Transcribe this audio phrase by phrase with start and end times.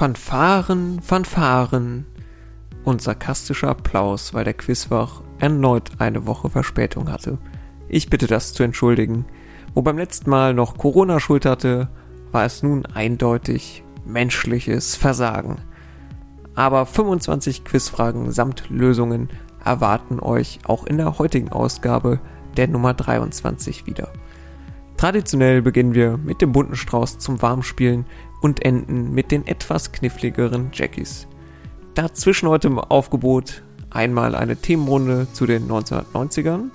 [0.00, 2.06] Fanfaren, Fanfaren
[2.84, 7.36] und sarkastischer Applaus, weil der Quizwoch erneut eine Woche Verspätung hatte.
[7.86, 9.26] Ich bitte das zu entschuldigen.
[9.74, 11.90] Wo beim letzten Mal noch Corona Schuld hatte,
[12.32, 15.58] war es nun eindeutig menschliches Versagen.
[16.54, 19.28] Aber 25 Quizfragen samt Lösungen
[19.62, 22.20] erwarten euch auch in der heutigen Ausgabe
[22.56, 24.08] der Nummer 23 wieder.
[24.96, 28.06] Traditionell beginnen wir mit dem bunten Strauß zum Warmspielen
[28.40, 31.26] und enden mit den etwas kniffligeren Jackies.
[31.94, 36.70] Dazwischen heute im Aufgebot einmal eine Themenrunde zu den 1990ern.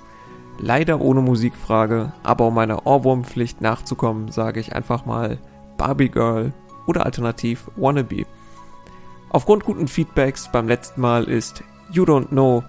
[0.58, 5.38] Leider ohne Musikfrage, aber um meiner Ohrwurmpflicht nachzukommen, sage ich einfach mal
[5.76, 6.52] Barbie Girl
[6.86, 8.24] oder alternativ Wannabe.
[9.30, 12.64] Aufgrund guten Feedbacks beim letzten Mal ist You Don't Know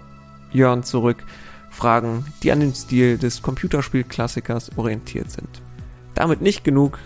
[0.51, 1.23] Jörn zurück.
[1.69, 5.61] Fragen, die an den Stil des Computerspielklassikers orientiert sind.
[6.15, 6.97] Damit nicht genug,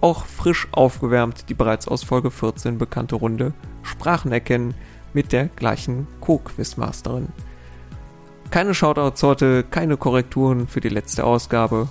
[0.00, 4.74] auch frisch aufgewärmt die bereits aus Folge 14 bekannte Runde Sprachen erkennen
[5.12, 7.28] mit der gleichen Co-Quizmasterin.
[8.50, 11.88] Keine Shoutouts heute, keine Korrekturen für die letzte Ausgabe.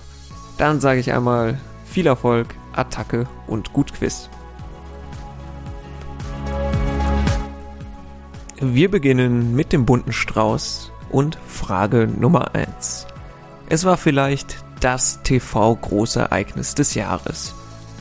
[0.58, 4.30] Dann sage ich einmal viel Erfolg, Attacke und gut Quiz.
[8.58, 13.06] Wir beginnen mit dem bunten Strauß und Frage Nummer 1.
[13.68, 17.54] Es war vielleicht das TV-Großereignis des Jahres.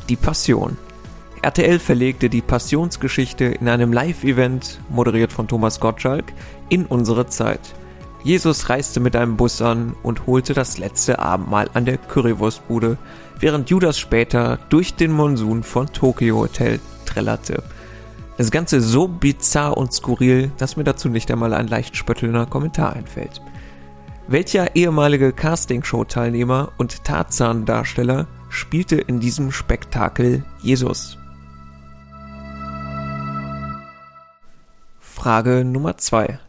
[0.10, 0.78] Die Passion.
[1.42, 6.26] RTL verlegte die Passionsgeschichte in einem Live-Event, moderiert von Thomas Gottschalk,
[6.70, 7.60] in unsere Zeit.
[8.24, 12.98] Jesus reiste mit einem Bus an und holte das letzte Abendmahl an der Currywurstbude,
[13.40, 17.64] während Judas später durch den Monsun von Tokyo Hotel trällerte.
[18.38, 22.94] Das Ganze so bizarr und skurril, dass mir dazu nicht einmal ein leicht spöttelnder Kommentar
[22.94, 23.42] einfällt.
[24.28, 31.18] Welcher ehemalige Castingshow-Teilnehmer und Tarzan-Darsteller spielte in diesem Spektakel Jesus?
[35.00, 36.40] Frage Nummer 2.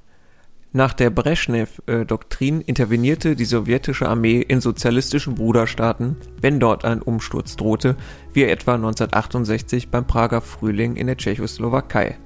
[0.73, 7.97] Nach der Brezhnev-Doktrin intervenierte die sowjetische Armee in sozialistischen Bruderstaaten, wenn dort ein Umsturz drohte,
[8.35, 12.19] wie etwa 1968 beim Prager Frühling in der Tschechoslowakei.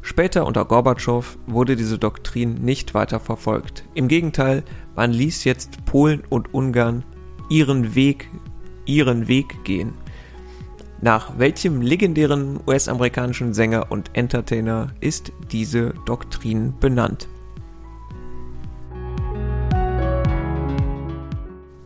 [0.00, 3.84] Später unter Gorbatschow wurde diese Doktrin nicht weiter verfolgt.
[3.94, 4.62] Im Gegenteil,
[4.96, 7.04] man ließ jetzt Polen und Ungarn
[7.50, 8.30] ihren Weg,
[8.86, 9.94] ihren Weg gehen.
[11.00, 17.28] Nach welchem legendären US-amerikanischen Sänger und Entertainer ist diese Doktrin benannt?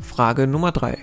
[0.00, 0.98] Frage Nummer 3.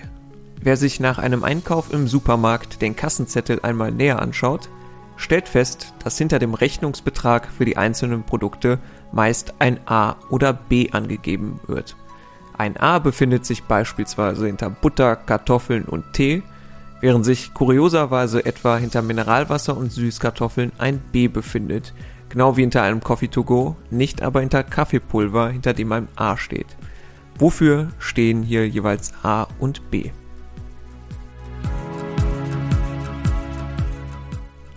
[0.62, 4.70] Wer sich nach einem Einkauf im Supermarkt den Kassenzettel einmal näher anschaut,
[5.18, 8.80] stellt fest, dass hinter dem Rechnungsbetrag für die einzelnen Produkte
[9.12, 11.96] meist ein A oder B angegeben wird.
[12.58, 16.42] Ein A befindet sich beispielsweise hinter Butter, Kartoffeln und Tee,
[17.02, 21.94] während sich kurioserweise etwa hinter Mineralwasser und Süßkartoffeln ein B befindet,
[22.30, 26.38] genau wie hinter einem Coffee to go, nicht aber hinter Kaffeepulver, hinter dem ein A
[26.38, 26.78] steht.
[27.38, 30.12] Wofür stehen hier jeweils A und B?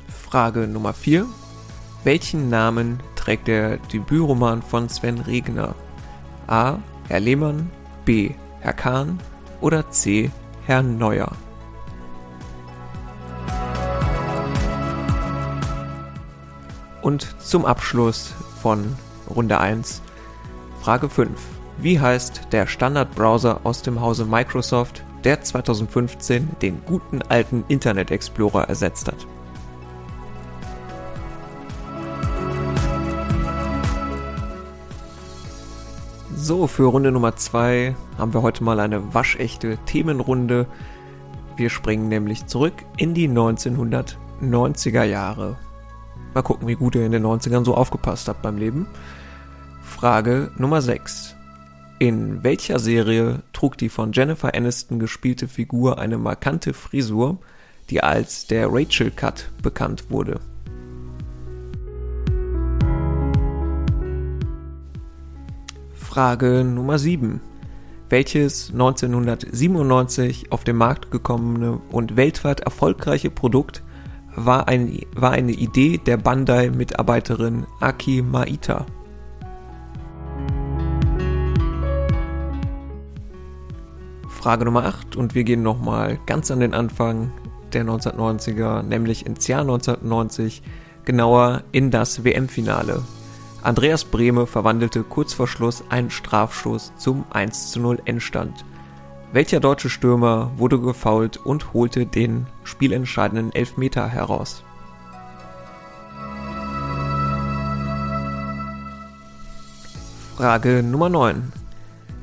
[0.08, 1.26] Frage Nummer 4.
[2.02, 5.76] Welchen Namen trägt der Debütroman von Sven Regner?
[6.48, 6.78] A.
[7.08, 7.70] Herr Lehmann,
[8.04, 8.34] B.
[8.60, 9.18] Herr Kahn
[9.62, 10.30] oder C.
[10.66, 11.32] Herr Neuer?
[17.00, 18.94] Und zum Abschluss von
[19.34, 20.02] Runde 1
[20.82, 21.30] Frage 5.
[21.78, 28.68] Wie heißt der Standardbrowser aus dem Hause Microsoft, der 2015 den guten alten Internet Explorer
[28.68, 29.26] ersetzt hat?
[36.48, 40.66] So, für Runde Nummer 2 haben wir heute mal eine waschechte Themenrunde.
[41.58, 45.58] Wir springen nämlich zurück in die 1990er Jahre.
[46.32, 48.86] Mal gucken, wie gut ihr in den 90ern so aufgepasst habt beim Leben.
[49.82, 51.36] Frage Nummer 6.
[51.98, 57.36] In welcher Serie trug die von Jennifer Aniston gespielte Figur eine markante Frisur,
[57.90, 60.40] die als der Rachel Cut bekannt wurde?
[66.08, 67.38] Frage Nummer 7.
[68.08, 73.82] Welches 1997 auf den Markt gekommene und weltweit erfolgreiche Produkt
[74.34, 78.86] war, ein, war eine Idee der Bandai-Mitarbeiterin Aki Maita?
[84.30, 87.32] Frage Nummer 8 und wir gehen nochmal ganz an den Anfang
[87.74, 90.62] der 1990er, nämlich ins Jahr 1990,
[91.04, 93.02] genauer in das WM-Finale.
[93.62, 98.64] Andreas Brehme verwandelte kurz vor Schluss einen Strafstoß zum 1:0 Endstand.
[99.32, 104.64] Welcher deutsche Stürmer wurde gefoult und holte den spielentscheidenden Elfmeter heraus?
[110.36, 111.52] Frage Nummer 9.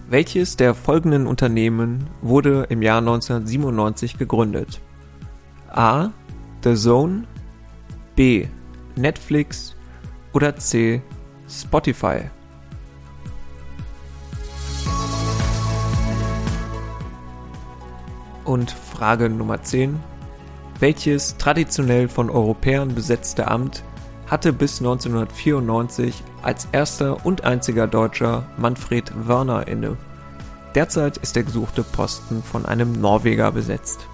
[0.07, 4.79] Welches der folgenden Unternehmen wurde im Jahr 1997 gegründet?
[5.69, 6.11] A.
[6.63, 7.25] The Zone,
[8.15, 8.47] B.
[8.95, 9.75] Netflix
[10.31, 11.01] oder C.
[11.49, 12.29] Spotify?
[18.43, 19.99] Und Frage Nummer 10.
[20.79, 23.83] Welches traditionell von Europäern besetzte Amt
[24.27, 29.97] hatte bis 1994 als erster und einziger Deutscher Manfred Wörner inne.
[30.73, 34.07] Derzeit ist der gesuchte Posten von einem Norweger besetzt.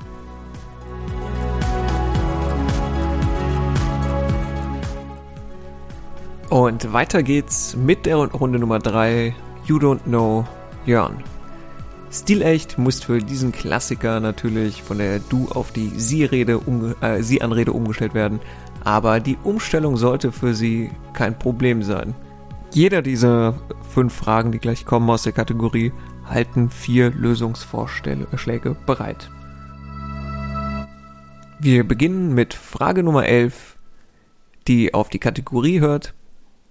[6.51, 9.33] Und weiter geht's mit der Runde Nummer 3,
[9.63, 10.45] You Don't Know
[10.85, 11.23] Jörn.
[12.11, 17.71] Stilecht muss für diesen Klassiker natürlich von der Du auf die Sie-Rede umge äh, Sie-Anrede
[17.71, 18.41] umgestellt werden,
[18.83, 22.13] aber die Umstellung sollte für Sie kein Problem sein.
[22.73, 23.53] Jeder dieser
[23.89, 25.93] fünf Fragen, die gleich kommen aus der Kategorie,
[26.25, 29.31] halten vier Lösungsvorschläge bereit.
[31.61, 33.77] Wir beginnen mit Frage Nummer 11,
[34.67, 36.13] die auf die Kategorie hört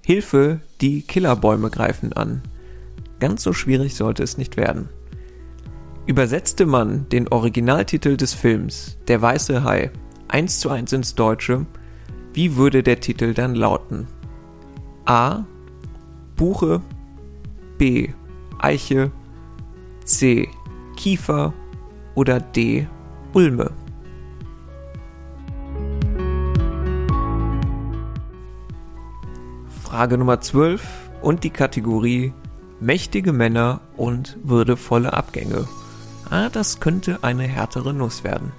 [0.05, 2.43] Hilfe, die Killerbäume greifen an.
[3.19, 4.88] Ganz so schwierig sollte es nicht werden.
[6.06, 9.91] Übersetzte man den Originaltitel des Films Der weiße Hai
[10.29, 11.67] eins zu eins ins Deutsche,
[12.32, 14.06] wie würde der Titel dann lauten?
[15.05, 15.44] A.
[16.37, 16.81] Buche
[17.79, 18.11] B.
[18.58, 19.11] Eiche
[20.05, 20.49] C.
[20.97, 21.52] Kiefer
[22.14, 22.87] oder D.
[23.32, 23.70] Ulme?
[29.90, 30.81] Frage Nummer 12
[31.20, 32.32] und die Kategorie
[32.78, 35.66] Mächtige Männer und würdevolle Abgänge.
[36.31, 38.52] Ah, das könnte eine härtere Nuss werden.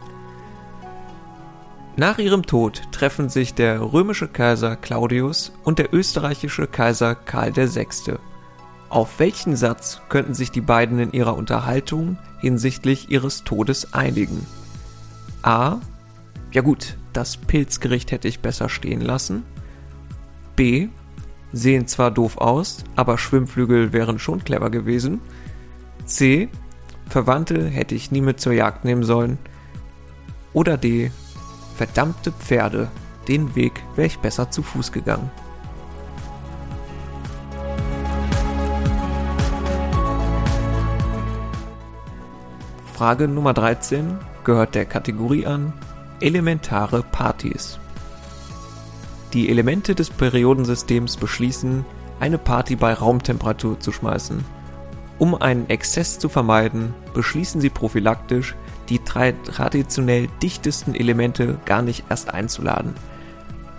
[1.95, 7.87] Nach ihrem Tod treffen sich der römische Kaiser Claudius und der österreichische Kaiser Karl VI.
[8.89, 14.45] Auf welchen Satz könnten sich die beiden in ihrer Unterhaltung hinsichtlich ihres Todes einigen?
[15.43, 15.77] A.
[16.51, 19.45] Ja gut, das Pilzgericht hätte ich besser stehen lassen.
[20.57, 20.89] B.
[21.53, 25.19] Sehen zwar doof aus, aber Schwimmflügel wären schon clever gewesen.
[26.05, 26.49] C.
[27.07, 29.37] Verwandte hätte ich nie mit zur Jagd nehmen sollen.
[30.53, 31.11] Oder D.
[31.75, 32.89] Verdammte Pferde,
[33.27, 35.29] den Weg wäre ich besser zu Fuß gegangen.
[42.93, 45.73] Frage Nummer 13 gehört der Kategorie an
[46.19, 47.80] Elementare Partys.
[49.33, 51.85] Die Elemente des Periodensystems beschließen,
[52.19, 54.43] eine Party bei Raumtemperatur zu schmeißen.
[55.19, 58.55] Um einen Exzess zu vermeiden, beschließen sie prophylaktisch,
[58.89, 62.93] die drei traditionell dichtesten Elemente gar nicht erst einzuladen.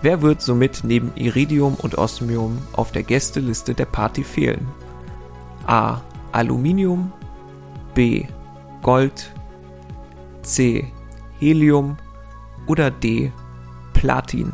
[0.01, 4.67] Wer wird somit neben Iridium und Osmium auf der Gästeliste der Party fehlen?
[5.67, 6.01] A.
[6.31, 7.11] Aluminium
[7.93, 8.25] B.
[8.81, 9.31] Gold
[10.41, 10.91] C.
[11.39, 11.97] Helium
[12.65, 13.31] oder D.
[13.93, 14.51] Platin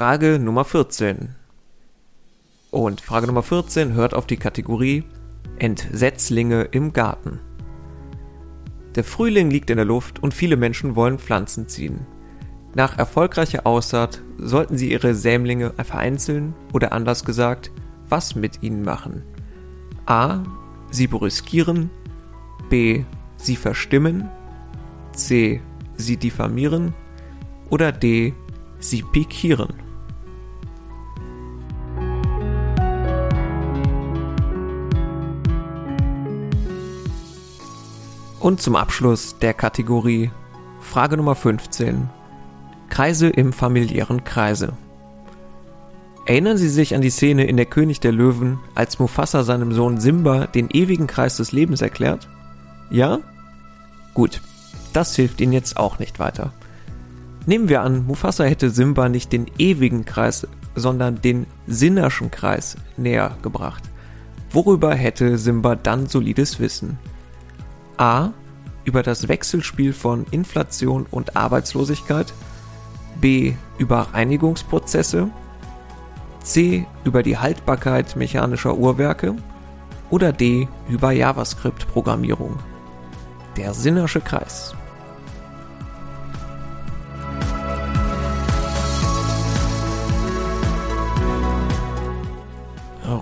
[0.00, 1.28] Frage Nummer 14.
[2.70, 5.04] Und Frage Nummer 14 hört auf die Kategorie
[5.58, 7.38] Entsetzlinge im Garten.
[8.94, 12.06] Der Frühling liegt in der Luft und viele Menschen wollen Pflanzen ziehen.
[12.74, 17.70] Nach erfolgreicher Aussaat sollten sie ihre Sämlinge vereinzeln oder anders gesagt,
[18.08, 19.22] was mit ihnen machen.
[20.06, 20.42] A.
[20.90, 21.90] Sie brüskieren.
[22.70, 23.04] B.
[23.36, 24.30] Sie verstimmen.
[25.12, 25.60] C.
[25.98, 26.94] Sie diffamieren.
[27.68, 28.32] Oder D.
[28.78, 29.89] Sie pikieren.
[38.40, 40.30] Und zum Abschluss der Kategorie
[40.80, 42.08] Frage Nummer 15.
[42.88, 44.72] Kreise im familiären Kreise.
[46.24, 50.00] Erinnern Sie sich an die Szene in Der König der Löwen, als Mufasa seinem Sohn
[50.00, 52.28] Simba den ewigen Kreis des Lebens erklärt?
[52.90, 53.18] Ja?
[54.14, 54.40] Gut,
[54.94, 56.54] das hilft Ihnen jetzt auch nicht weiter.
[57.44, 63.36] Nehmen wir an, Mufasa hätte Simba nicht den ewigen Kreis, sondern den Sinnerschen Kreis näher
[63.42, 63.82] gebracht.
[64.50, 66.98] Worüber hätte Simba dann solides Wissen?
[68.00, 68.32] A.
[68.84, 72.32] Über das Wechselspiel von Inflation und Arbeitslosigkeit.
[73.20, 73.52] B.
[73.76, 75.28] Über Reinigungsprozesse.
[76.42, 76.86] C.
[77.04, 79.36] Über die Haltbarkeit mechanischer Uhrwerke.
[80.08, 80.66] Oder D.
[80.88, 82.58] Über JavaScript-Programmierung.
[83.58, 84.74] Der Sinnersche Kreis.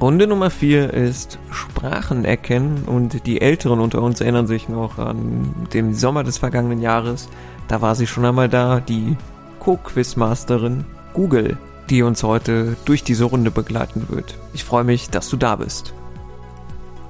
[0.00, 5.52] Runde Nummer 4 ist Sprachen erkennen und die Älteren unter uns erinnern sich noch an
[5.72, 7.28] den Sommer des vergangenen Jahres.
[7.66, 9.16] Da war sie schon einmal da, die
[9.58, 11.58] Co-Quizmasterin Google,
[11.90, 14.38] die uns heute durch diese Runde begleiten wird.
[14.52, 15.92] Ich freue mich, dass du da bist.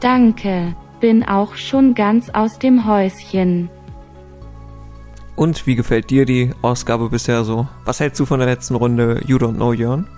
[0.01, 3.69] Danke, bin auch schon ganz aus dem Häuschen.
[5.37, 7.69] Und wie gefällt dir die Ausgabe bisher so?
[7.85, 10.09] Was hältst du von der letzten Runde You Don't Know Jörn?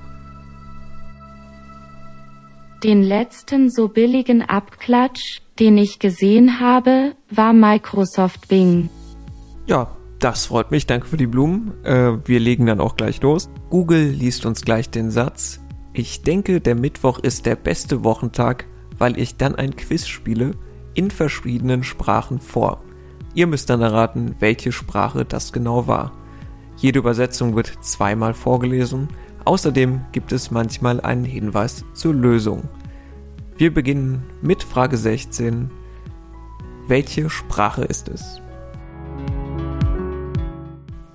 [2.82, 8.88] Den letzten so billigen Abklatsch, den ich gesehen habe, war Microsoft Bing.
[9.66, 10.86] Ja, das freut mich.
[10.86, 11.72] Danke für die Blumen.
[11.84, 13.50] Äh, wir legen dann auch gleich los.
[13.68, 15.60] Google liest uns gleich den Satz.
[15.92, 18.64] Ich denke, der Mittwoch ist der beste Wochentag,
[18.96, 20.52] weil ich dann ein Quiz spiele
[20.94, 22.82] in verschiedenen Sprachen vor.
[23.34, 26.12] Ihr müsst dann erraten, welche Sprache das genau war.
[26.78, 29.08] Jede Übersetzung wird zweimal vorgelesen
[29.44, 32.62] Außerdem gibt es manchmal einen Hinweis zur Lösung.
[33.56, 35.70] Wir beginnen mit Frage 16.
[36.88, 38.40] Welche Sprache ist es?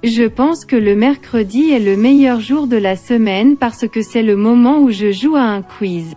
[0.03, 4.21] Je pense que le mercredi est le meilleur jour de la semaine parce que c'est
[4.21, 6.15] le moment où je joue à un quiz.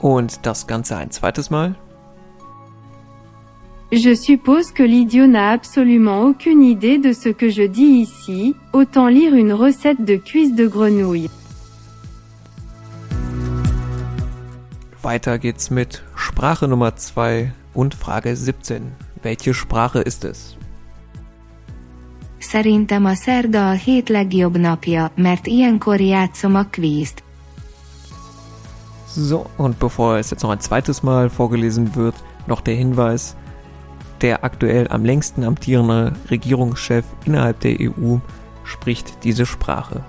[0.00, 1.74] Und das Ganze ein zweites Mal?
[3.92, 9.08] Je suppose que l'idiot n'a absolument aucune idée de ce que je dis ici, autant
[9.08, 11.28] lire une recette de cuisse de grenouille.
[15.02, 18.92] Weiter geht's mit Sprache Nummer 2 und Frage 17.
[19.24, 20.56] Welche Sprache ist es?
[22.38, 27.22] Szerintem a szerda a hét legjobb napja, mert ilyenkor játszom a kvízt.
[29.16, 32.14] So, und bevor es jetzt noch ein zweites Mal vorgelesen wird,
[32.46, 33.36] noch der Hinweis,
[34.22, 38.18] der aktuell am längsten amtierende Regierungschef innerhalb der EU
[38.64, 40.04] spricht diese Sprache.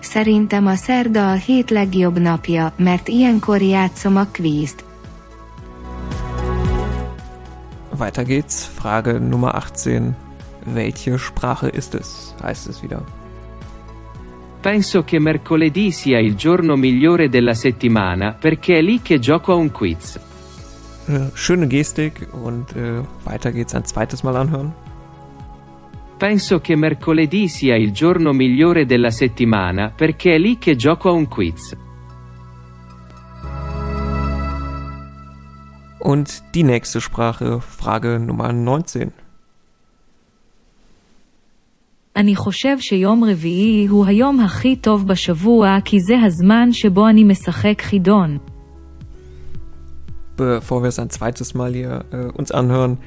[0.00, 4.84] Szerintem a szerda a hét legjobb napja, mert ilyenkor játszom a kvízt.
[7.98, 8.66] Weiter geht's.
[8.74, 10.16] Frage Nummer 18.
[10.64, 12.34] Welche Sprache ist es?
[12.42, 13.02] Heißt es wieder.
[14.60, 19.56] Penso che mercoledì sia il giorno migliore della settimana perché è lì che gioco a
[19.56, 20.27] un quiz.
[21.07, 24.71] Äh, schöne Gestik und äh, weiter geht's ein zweites Mal anhören.
[26.17, 31.11] Penso che mercoledì sia il giorno migliore della settimana perché è lì che gioco a
[31.11, 31.75] un quiz.
[35.99, 39.11] Und die nächste Sprache, Frage Nummer 19.
[42.15, 47.81] אני חושב שיום רביעי הוא היום הכי טוב בשבוע כי זה הזמן שבו אני משחק
[47.81, 48.37] חידון.
[50.37, 52.97] bevor wir es ein zweites Mal hier äh, uns anhören,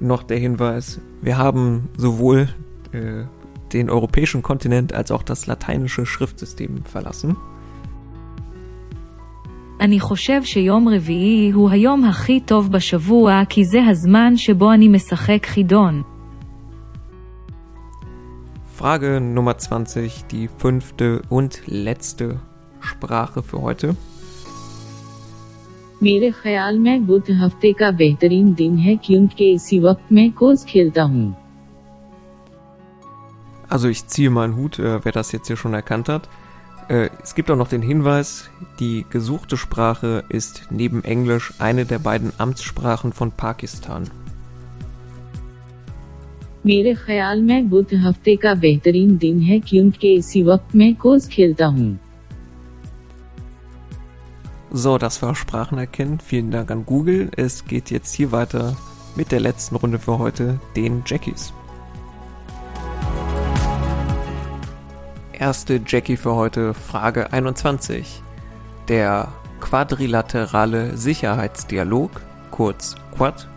[0.00, 2.48] noch der Hinweis, wir haben sowohl
[2.92, 3.24] äh,
[3.72, 7.36] den europäischen Kontinent als auch das lateinische Schriftsystem verlassen.
[9.80, 15.46] אני חושב שיום רביעי הוא היום הכי טוב בשבוע כי זה הזמן שבו אני משחק
[15.46, 16.02] חידון.
[18.78, 22.40] Frage Nummer 20, die fünfte und letzte
[22.80, 23.96] Sprache für heute.
[26.02, 31.02] मेरे ख्याल में बुध हफ्ते का बेहतरीन दिन है क्योंकि इसी वक्त मैं कोस खेलता
[31.02, 31.34] हूँ
[33.68, 36.28] Also ich ziehe meinen Hut, äh, wer das jetzt hier schon erkannt hat.
[36.88, 41.98] Äh, es gibt auch noch den Hinweis, die gesuchte Sprache ist neben Englisch eine der
[41.98, 44.10] beiden Amtssprachen von Pakistan.
[46.66, 51.66] मेरे ख्याल में बुध हफ्ते का बेहतरीन दिन है क्योंकि इसी वक्त मैं कोस खेलता
[51.66, 51.88] हूँ
[54.71, 56.19] so, das war Sprachenerkennen.
[56.19, 57.31] Vielen Dank an Google.
[57.35, 58.77] Es geht jetzt hier weiter
[59.15, 61.53] mit der letzten Runde für heute, den Jackies.
[65.33, 68.21] Erste Jackie für heute, Frage 21.
[68.89, 72.11] Der quadrilaterale Sicherheitsdialog,
[72.51, 73.47] kurz Quad,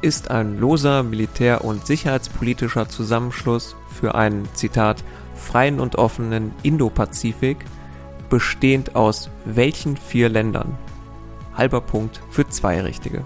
[0.00, 5.04] ist ein loser militär- und sicherheitspolitischer Zusammenschluss für einen, Zitat,
[5.36, 7.58] freien und offenen Indo-Pazifik,
[8.28, 10.76] bestehend aus welchen vier Ländern?
[11.54, 13.24] Halber Punkt für zwei Richtige.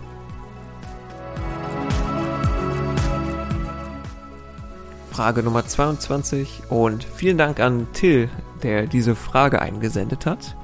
[5.10, 8.30] Frage Nummer 22 und vielen Dank an Till,
[8.62, 10.56] der diese Frage eingesendet hat.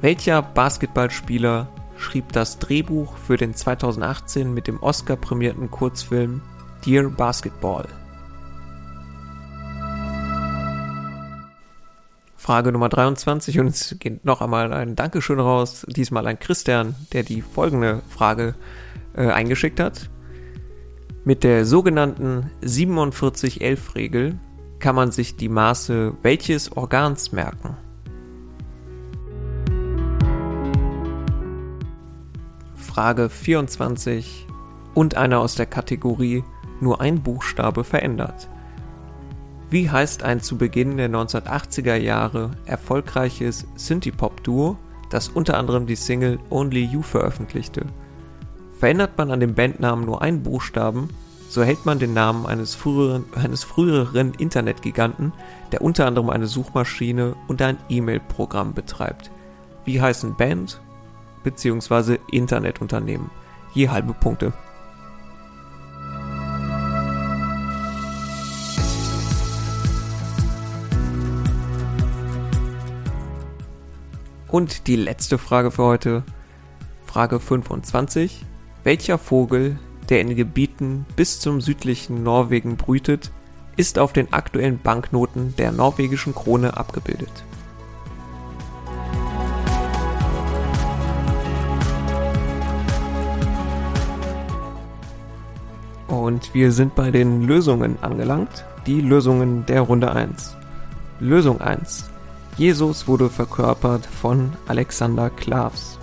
[0.00, 6.40] Welcher Basketballspieler schrieb das Drehbuch für den 2018 mit dem Oscar prämierten Kurzfilm
[6.84, 7.88] Dear Basketball?
[12.44, 17.22] Frage Nummer 23 und es geht noch einmal ein Dankeschön raus, diesmal an Christian, der
[17.22, 18.54] die folgende Frage
[19.16, 20.10] äh, eingeschickt hat.
[21.24, 24.38] Mit der sogenannten 4711-Regel
[24.78, 27.78] kann man sich die Maße welches Organs merken?
[32.74, 34.46] Frage 24
[34.92, 36.44] und einer aus der Kategorie
[36.82, 38.50] nur ein Buchstabe verändert.
[39.74, 44.78] Wie heißt ein zu Beginn der 1980er Jahre erfolgreiches Synthie-Pop-Duo,
[45.10, 47.84] das unter anderem die Single Only You veröffentlichte?
[48.78, 51.08] Verändert man an dem Bandnamen nur einen Buchstaben,
[51.48, 55.32] so hält man den Namen eines früheren, eines früheren Internetgiganten,
[55.72, 59.32] der unter anderem eine Suchmaschine und ein E-Mail-Programm betreibt.
[59.84, 60.80] Wie heißen Band
[61.42, 62.18] bzw.
[62.30, 63.28] Internetunternehmen?
[63.72, 64.52] Je halbe Punkte.
[74.54, 76.22] Und die letzte Frage für heute,
[77.06, 78.46] Frage 25.
[78.84, 83.32] Welcher Vogel, der in Gebieten bis zum südlichen Norwegen brütet,
[83.76, 87.32] ist auf den aktuellen Banknoten der norwegischen Krone abgebildet?
[96.06, 98.64] Und wir sind bei den Lösungen angelangt.
[98.86, 100.56] Die Lösungen der Runde 1.
[101.18, 102.13] Lösung 1.
[102.56, 105.98] Jesus wurde verkörpert von Alexander Klavs.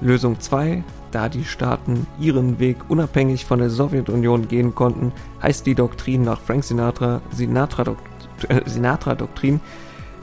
[0.00, 0.82] Lösung 2.
[1.12, 6.40] Da die Staaten ihren Weg unabhängig von der Sowjetunion gehen konnten, heißt die Doktrin nach
[6.40, 9.16] Frank Sinatra Sinatra-Doktrin äh, Sinatra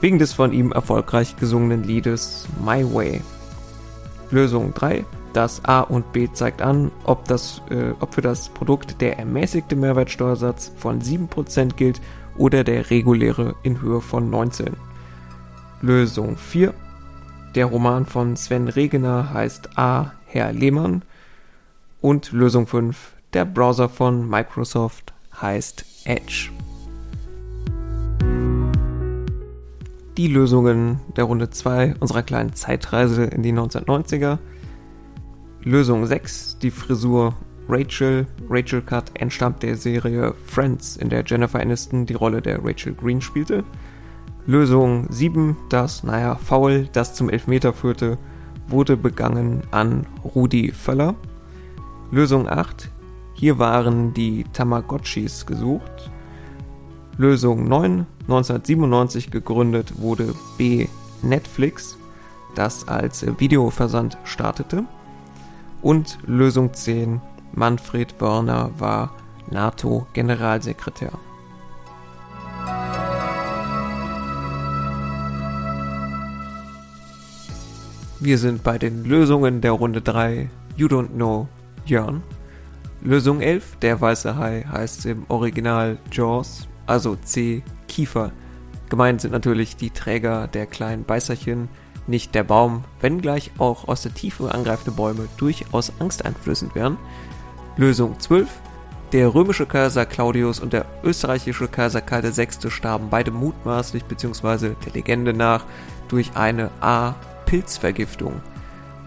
[0.02, 3.22] wegen des von ihm erfolgreich gesungenen Liedes My Way.
[4.30, 5.06] Lösung 3.
[5.32, 9.76] Das A und B zeigt an, ob, das, äh, ob für das Produkt der ermäßigte
[9.76, 12.02] Mehrwertsteuersatz von 7% gilt
[12.36, 14.72] oder der reguläre in Höhe von 19%.
[15.84, 16.72] Lösung 4.
[17.56, 20.12] Der Roman von Sven Regener heißt A.
[20.26, 21.02] Herr Lehmann.
[22.00, 23.14] Und Lösung 5.
[23.32, 26.50] Der Browser von Microsoft heißt Edge.
[30.16, 34.38] Die Lösungen der Runde 2 unserer kleinen Zeitreise in die 1990er.
[35.64, 36.58] Lösung 6.
[36.58, 37.34] Die Frisur
[37.68, 38.28] Rachel.
[38.48, 43.20] Rachel Cut entstammt der Serie Friends, in der Jennifer Aniston die Rolle der Rachel Green
[43.20, 43.64] spielte.
[44.46, 48.18] Lösung 7, das, naja, Foul, das zum Elfmeter führte,
[48.66, 51.14] wurde begangen an Rudi Völler.
[52.10, 52.90] Lösung 8,
[53.34, 56.10] hier waren die Tamagotchis gesucht.
[57.16, 60.88] Lösung 9, 1997 gegründet wurde B
[61.22, 61.96] Netflix,
[62.56, 64.84] das als Videoversand startete.
[65.82, 67.20] Und Lösung 10,
[67.52, 69.14] Manfred Wörner war
[69.50, 71.12] NATO-Generalsekretär.
[78.24, 81.48] Wir sind bei den Lösungen der Runde 3 You Don't Know
[81.84, 82.22] Jörn.
[83.00, 88.30] Lösung 11, der weiße Hai, heißt im Original Jaws, also C, Kiefer.
[88.90, 91.68] Gemeint sind natürlich die Träger der kleinen Beißerchen,
[92.06, 96.98] nicht der Baum, wenngleich auch aus der Tiefe angreifende Bäume durchaus angsteinflößend wären.
[97.76, 98.48] Lösung 12,
[99.10, 102.70] der römische Kaiser Claudius und der österreichische Kaiser Karl VI.
[102.70, 104.76] starben beide mutmaßlich bzw.
[104.86, 105.64] der Legende nach
[106.06, 107.16] durch eine A
[107.52, 108.40] Pilzvergiftung.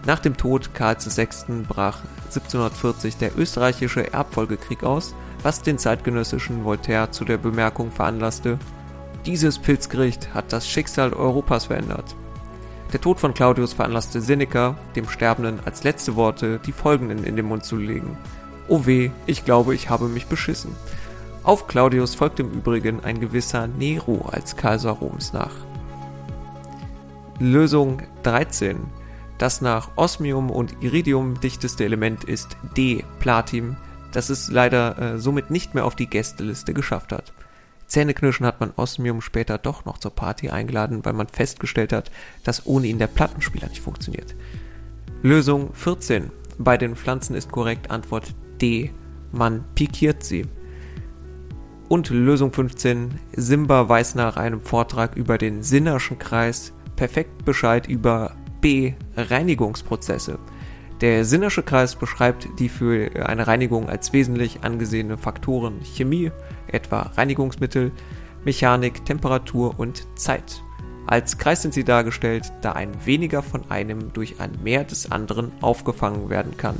[0.06, 1.26] Nach dem Tod Karls VI.
[1.66, 8.56] brach 1740 der österreichische Erbfolgekrieg aus, was den zeitgenössischen Voltaire zu der Bemerkung veranlasste,
[9.24, 12.14] dieses Pilzgericht hat das Schicksal Europas verändert.
[12.92, 17.46] Der Tod von Claudius veranlasste Seneca, dem Sterbenden als letzte Worte die folgenden in den
[17.46, 18.16] Mund zu legen.
[18.68, 20.70] Oh weh, ich glaube, ich habe mich beschissen.
[21.42, 25.65] Auf Claudius folgte im Übrigen ein gewisser Nero als Kaiser Roms nach.
[27.38, 28.78] Lösung 13.
[29.36, 33.76] Das nach Osmium und Iridium dichteste Element ist D, Platin,
[34.12, 37.34] das es leider äh, somit nicht mehr auf die Gästeliste geschafft hat.
[37.86, 42.10] Zähneknirschen hat man Osmium später doch noch zur Party eingeladen, weil man festgestellt hat,
[42.42, 44.34] dass ohne ihn der Plattenspieler nicht funktioniert.
[45.22, 46.30] Lösung 14.
[46.58, 48.92] Bei den Pflanzen ist korrekt Antwort D.
[49.30, 50.46] Man pikiert sie.
[51.88, 53.20] Und Lösung 15.
[53.36, 58.94] Simba weiß nach einem Vortrag über den Sinnerschen Kreis perfekt Bescheid über B.
[59.16, 60.38] Reinigungsprozesse.
[61.02, 66.32] Der Sinnersche Kreis beschreibt die für eine Reinigung als wesentlich angesehene Faktoren Chemie,
[66.68, 67.92] etwa Reinigungsmittel,
[68.44, 70.62] Mechanik, Temperatur und Zeit.
[71.06, 75.52] Als Kreis sind sie dargestellt, da ein weniger von einem durch ein mehr des anderen
[75.60, 76.76] aufgefangen werden kann.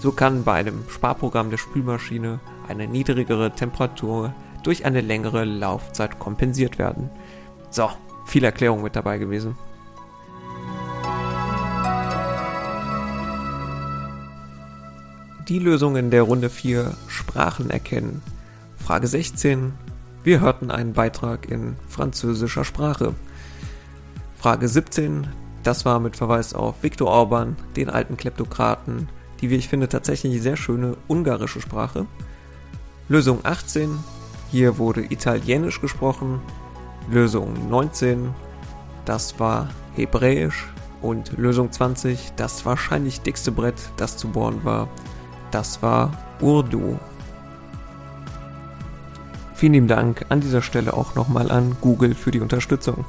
[0.00, 6.78] So kann bei einem Sparprogramm der Spülmaschine eine niedrigere Temperatur durch eine längere Laufzeit kompensiert
[6.78, 7.10] werden.
[7.70, 7.90] So,
[8.26, 9.56] viel Erklärung mit dabei gewesen.
[15.48, 18.20] Die Lösungen der Runde 4 Sprachen erkennen.
[18.76, 19.72] Frage 16.
[20.24, 23.14] Wir hörten einen Beitrag in französischer Sprache.
[24.36, 25.28] Frage 17.
[25.62, 29.08] Das war mit Verweis auf Viktor Orban, den alten Kleptokraten,
[29.40, 32.06] die, wie ich finde, tatsächlich sehr schöne ungarische Sprache.
[33.08, 33.98] Lösung 18.
[34.50, 36.40] Hier wurde Italienisch gesprochen.
[37.10, 38.34] Lösung 19,
[39.04, 40.66] das war Hebräisch.
[41.02, 44.88] Und Lösung 20, das wahrscheinlich dickste Brett, das zu bohren war,
[45.50, 46.98] das war Urdu.
[49.54, 53.04] Vielen lieben Dank an dieser Stelle auch nochmal an Google für die Unterstützung.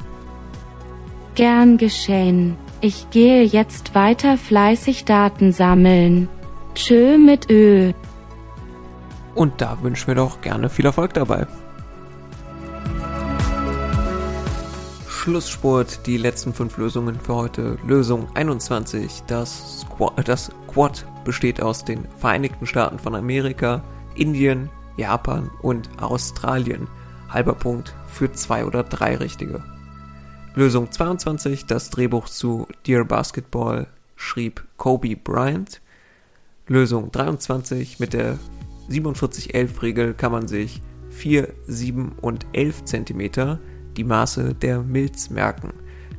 [1.35, 2.55] Gern geschehen.
[2.81, 6.29] Ich gehe jetzt weiter fleißig Daten sammeln.
[6.75, 7.91] Tschö mit Ö.
[9.35, 11.47] Und da wünschen wir doch gerne viel Erfolg dabei.
[15.27, 17.77] Schlussspurt, die letzten fünf Lösungen für heute.
[17.85, 19.23] Lösung 21.
[19.27, 23.83] Das Squad, das Quad besteht aus den Vereinigten Staaten von Amerika,
[24.15, 26.87] Indien, Japan und Australien.
[27.27, 29.61] Halber Punkt für zwei oder drei richtige.
[30.55, 31.65] Lösung 22.
[31.65, 35.81] Das Drehbuch zu Dear Basketball schrieb Kobe Bryant.
[36.67, 37.99] Lösung 23.
[37.99, 38.39] Mit der
[38.89, 43.59] 4711-Regel kann man sich 4, 7 und 11 Zentimeter
[43.97, 45.73] die Maße der Milz merken.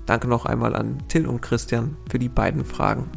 [0.07, 3.11] Danke noch einmal an Till und Christian für die beiden Fragen.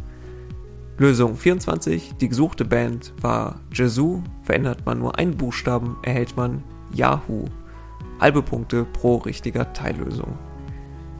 [0.97, 2.13] Lösung 24.
[2.21, 4.21] Die gesuchte Band war Jesu.
[4.43, 7.45] Verändert man nur einen Buchstaben, erhält man Yahoo.
[8.19, 10.38] Halbe Punkte pro richtiger Teillösung.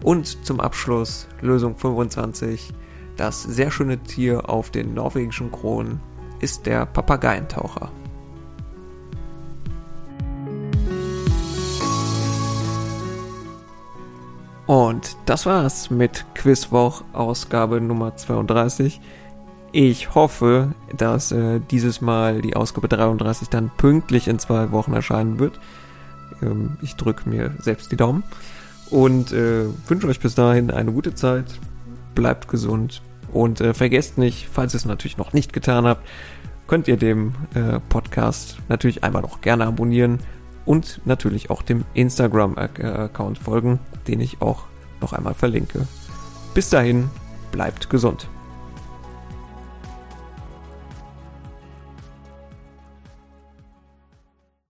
[0.04, 2.74] Und zum Abschluss Lösung 25.
[3.18, 6.00] Das sehr schöne Tier auf den norwegischen Kronen
[6.42, 7.92] ist der Papageientaucher.
[14.72, 19.02] Und das war's mit Quizwoch Ausgabe Nummer 32.
[19.74, 25.40] Ich hoffe, dass äh, dieses Mal die Ausgabe 33 dann pünktlich in zwei Wochen erscheinen
[25.40, 25.60] wird.
[26.42, 28.24] Ähm, ich drücke mir selbst die Daumen
[28.90, 31.48] und äh, wünsche euch bis dahin eine gute Zeit.
[32.16, 33.02] Bleibt gesund
[33.34, 36.08] und äh, vergesst nicht, falls ihr es natürlich noch nicht getan habt,
[36.68, 40.20] könnt ihr dem äh, Podcast natürlich einmal noch gerne abonnieren
[40.66, 44.66] und natürlich auch dem Instagram-Account folgen, den ich auch
[45.02, 45.88] noch einmal verlinke.
[46.54, 47.10] Bis dahin,
[47.52, 48.30] bleibt gesund.